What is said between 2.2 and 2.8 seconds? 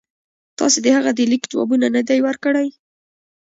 ورکړی.